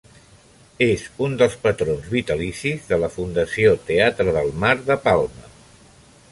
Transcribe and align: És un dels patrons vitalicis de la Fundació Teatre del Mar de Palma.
És 0.85 1.03
un 1.25 1.35
dels 1.41 1.57
patrons 1.65 2.07
vitalicis 2.15 2.89
de 2.93 3.01
la 3.03 3.11
Fundació 3.19 3.77
Teatre 3.93 4.37
del 4.39 4.53
Mar 4.65 4.75
de 4.93 4.99
Palma. 5.09 5.51